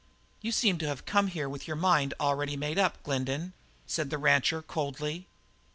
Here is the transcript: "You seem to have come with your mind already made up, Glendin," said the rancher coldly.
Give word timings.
"You 0.41 0.51
seem 0.51 0.79
to 0.79 0.87
have 0.87 1.05
come 1.05 1.29
with 1.31 1.67
your 1.67 1.75
mind 1.75 2.15
already 2.19 2.57
made 2.57 2.79
up, 2.79 3.03
Glendin," 3.03 3.53
said 3.85 4.09
the 4.09 4.17
rancher 4.17 4.63
coldly. 4.63 5.27